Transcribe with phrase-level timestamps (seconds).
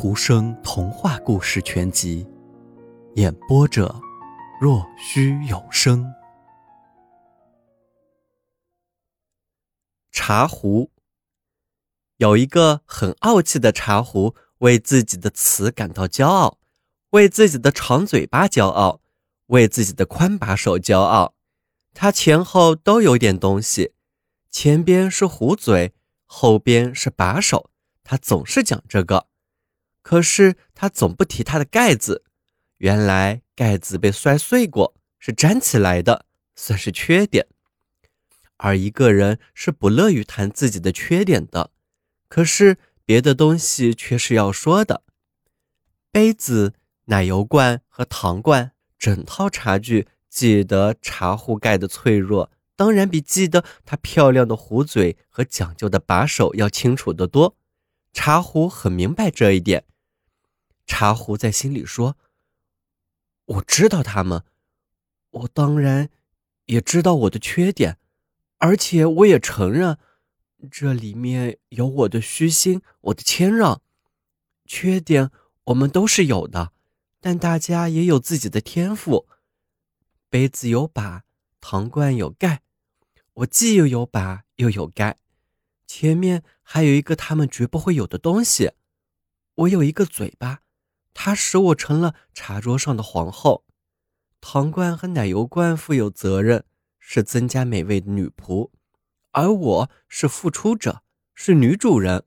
[0.00, 2.24] 图生童话故事全集，
[3.16, 4.00] 演播者：
[4.60, 6.14] 若虚有声。
[10.12, 10.92] 茶壶
[12.18, 16.60] 有一个很傲气的茶壶，为自己的瓷感到骄傲，
[17.10, 19.00] 为自己的长嘴巴骄傲，
[19.46, 21.34] 为自己的宽把手骄傲。
[21.92, 23.94] 它前后都有点东西，
[24.48, 25.92] 前边是壶嘴，
[26.24, 27.70] 后边是把手。
[28.04, 29.26] 它总是讲这个。
[30.08, 32.24] 可是他总不提它的盖子，
[32.78, 36.24] 原来盖子被摔碎过，是粘起来的，
[36.56, 37.46] 算是缺点。
[38.56, 41.72] 而一个人是不乐于谈自己的缺点的，
[42.26, 45.02] 可是别的东西却是要说的。
[46.10, 46.72] 杯子、
[47.08, 57.58] 奶油罐和糖罐，整套茶具，记得茶壶盖的脆弱，当然比记得它漂亮的壶嘴和讲究的把手要清楚得多。
[58.14, 59.84] 茶壶很明白这一点。
[60.88, 62.16] 茶壶在心里说
[63.44, 64.42] ：“我知道他们，
[65.30, 66.10] 我当然
[66.64, 67.98] 也知道我的缺点，
[68.56, 69.98] 而且我也承认
[70.70, 73.80] 这里面有我的虚心，我的谦让。
[74.64, 75.30] 缺点
[75.64, 76.72] 我们都是有的，
[77.20, 79.28] 但大家也有自己的天赋。
[80.30, 81.24] 杯子有把，
[81.60, 82.62] 糖罐有盖，
[83.34, 85.18] 我既又有把又有盖。
[85.86, 88.72] 前面还有一个他们绝不会有的东西，
[89.54, 90.62] 我有一个嘴巴。”
[91.20, 93.64] 它使我成了茶桌上的皇后，
[94.40, 96.64] 糖罐和奶油罐负有责任，
[97.00, 98.70] 是增加美味的女仆，
[99.32, 101.02] 而我是付出者，
[101.34, 102.22] 是女主人。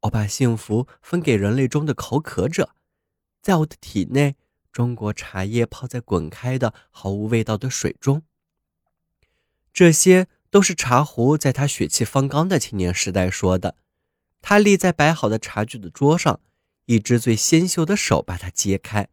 [0.00, 2.74] 我把幸福分给人类中的口渴者，
[3.42, 4.36] 在我的体内，
[4.72, 8.22] 中国茶叶泡在滚开的毫无味道的水中。
[9.70, 13.76] 这些都是茶壶在他血气方刚的青年时代说的。
[14.40, 16.40] 他立在摆好的茶具的桌上。
[16.92, 19.08] 一只最纤秀的手把它揭开，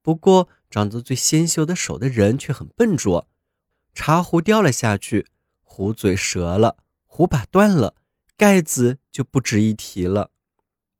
[0.00, 3.28] 不过长着最纤秀的手的人却很笨拙。
[3.92, 5.26] 茶壶掉了下去，
[5.64, 7.96] 壶嘴折了，壶把断了，
[8.36, 10.30] 盖子就不值一提了。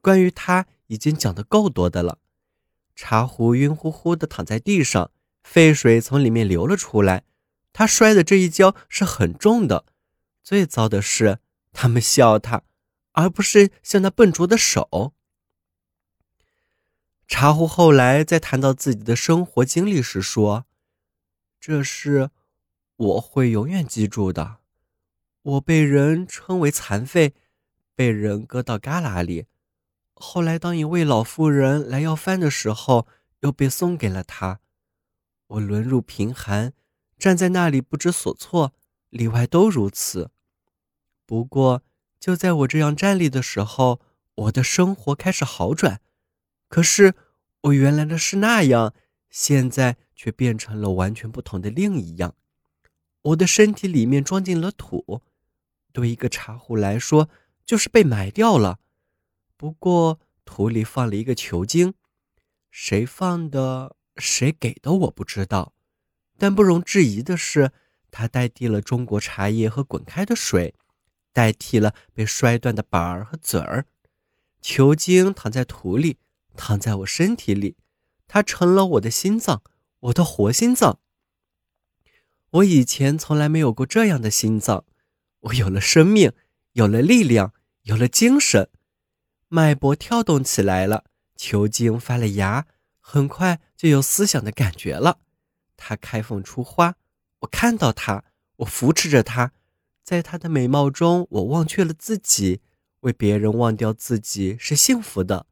[0.00, 2.18] 关于他已经讲的够多的了。
[2.94, 5.10] 茶壶晕乎乎的躺在地上，
[5.42, 7.24] 沸水从里面流了出来。
[7.72, 9.86] 他摔的这一跤是很重的。
[10.44, 11.40] 最糟的是，
[11.72, 12.62] 他们笑他，
[13.12, 15.14] 而不是笑那笨拙的手。
[17.32, 20.66] 茶壶后来在谈到自己的生活经历时说
[21.58, 22.28] ：“这是
[22.94, 24.58] 我会永远记住的。
[25.40, 27.32] 我被人称为残废，
[27.94, 29.46] 被人搁到旮旯里。
[30.12, 33.08] 后来当一位老妇人来要饭的时候，
[33.40, 34.60] 又被送给了他。
[35.46, 36.74] 我沦入贫寒，
[37.18, 38.74] 站在那里不知所措，
[39.08, 40.30] 里外都如此。
[41.24, 41.82] 不过
[42.20, 44.02] 就在我这样站立的时候，
[44.34, 46.02] 我的生活开始好转。”
[46.68, 47.14] 可是，
[47.62, 48.92] 我原来的是那样，
[49.30, 52.34] 现在却变成了完全不同的另一样。
[53.22, 55.22] 我的身体里面装进了土，
[55.92, 57.28] 对一个茶壶来说，
[57.64, 58.80] 就是被埋掉了。
[59.56, 61.94] 不过，土里放了一个球晶，
[62.70, 65.72] 谁放的，谁给的，我不知道。
[66.36, 67.70] 但不容置疑的是，
[68.10, 70.74] 它代替了中国茶叶和滚开的水，
[71.32, 73.86] 代替了被摔断的板儿和嘴儿。
[74.60, 76.18] 球晶躺在土里。
[76.56, 77.76] 躺在我身体里，
[78.26, 79.62] 它成了我的心脏，
[80.00, 80.98] 我的活心脏。
[82.50, 84.84] 我以前从来没有过这样的心脏，
[85.40, 86.32] 我有了生命，
[86.72, 88.68] 有了力量，有了精神，
[89.48, 91.04] 脉搏跳动起来了，
[91.36, 92.66] 球茎发了芽，
[93.00, 95.20] 很快就有思想的感觉了。
[95.76, 96.96] 它开放出花，
[97.40, 98.24] 我看到它，
[98.56, 99.52] 我扶持着它，
[100.04, 102.60] 在它的美貌中，我忘却了自己，
[103.00, 105.46] 为别人忘掉自己是幸福的。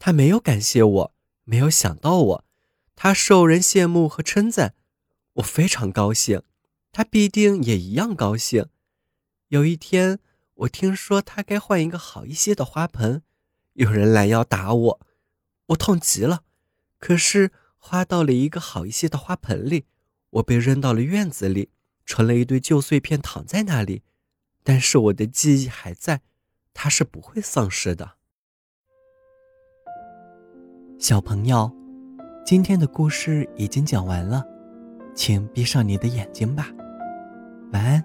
[0.00, 2.44] 他没有感谢我，没有想到我，
[2.96, 4.74] 他受人羡慕和称赞，
[5.34, 6.42] 我非常高兴，
[6.90, 8.64] 他必定也一样高兴。
[9.48, 10.18] 有一天，
[10.54, 13.22] 我听说他该换一个好一些的花盆，
[13.74, 15.00] 有人拦腰打我，
[15.66, 16.44] 我痛极了。
[16.98, 19.84] 可是花到了一个好一些的花盆里，
[20.30, 21.68] 我被扔到了院子里，
[22.06, 24.02] 成了一堆旧碎片躺在那里。
[24.62, 26.22] 但是我的记忆还在，
[26.72, 28.16] 它是不会丧失的。
[31.00, 31.68] 小朋友，
[32.44, 34.44] 今天的故事已经讲完了，
[35.14, 36.68] 请闭上你的眼睛吧，
[37.72, 38.04] 晚安。